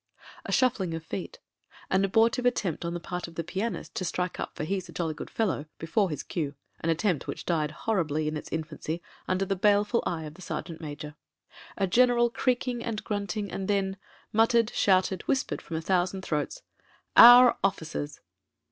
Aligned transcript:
A 0.47 0.51
shuffling 0.51 0.95
of 0.95 1.03
feet; 1.03 1.37
an 1.91 2.03
abortive 2.03 2.43
attempt 2.43 2.83
on 2.83 2.95
the 2.95 2.99
part 2.99 3.25
bf 3.25 3.35
the 3.35 3.43
pianist 3.43 3.93
to 3.93 4.03
strike 4.03 4.39
up 4.39 4.55
"For 4.55 4.63
he's 4.63 4.89
a 4.89 4.91
jolly 4.91 5.13
good 5.13 5.29
fellow" 5.29 5.67
before 5.77 6.09
his 6.09 6.23
cue, 6.23 6.55
an 6.79 6.89
attempt 6.89 7.27
which 7.27 7.45
died 7.45 7.69
hor 7.69 8.03
ribly 8.03 8.25
in 8.25 8.35
its 8.35 8.51
infancy 8.51 9.03
under 9.27 9.45
the 9.45 9.55
baleful 9.55 10.01
eye 10.07 10.23
of 10.23 10.33
the 10.33 10.41
ser 10.41 10.63
geant 10.63 10.81
major; 10.81 11.13
a 11.77 11.85
general 11.85 12.31
creaking 12.31 12.83
and 12.83 13.03
grunting 13.03 13.51
and 13.51 13.67
then— 13.67 13.95
muttered, 14.33 14.71
shouted, 14.71 15.21
whispered 15.27 15.61
from 15.61 15.77
a 15.77 15.81
thousand 15.81 16.23
throats— 16.23 16.63
"Our 17.15 17.59
Officers." 17.63 18.21